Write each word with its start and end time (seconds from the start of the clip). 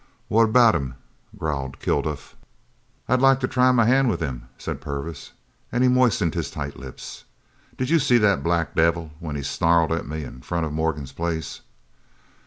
"What 0.29 0.45
about 0.45 0.73
him?" 0.73 0.95
growled 1.37 1.79
Kilduff. 1.79 2.35
"I'd 3.07 3.21
like 3.21 3.39
to 3.41 3.47
try 3.47 3.71
my 3.71 3.85
hand 3.85 4.09
with 4.09 4.19
him," 4.19 4.47
said 4.57 4.81
Purvis, 4.81 5.31
and 5.71 5.83
he 5.83 5.89
moistened 5.91 6.33
his 6.33 6.49
tight 6.49 6.75
lips. 6.75 7.23
"Did 7.77 7.91
you 7.91 7.99
see 7.99 8.17
the 8.17 8.35
black 8.35 8.73
devil 8.73 9.11
when 9.19 9.35
he 9.35 9.43
snarled 9.43 9.91
at 9.91 10.07
me 10.07 10.23
in 10.23 10.41
front 10.41 10.65
of 10.65 10.73
Morgan's 10.73 11.11
place?" 11.11 11.61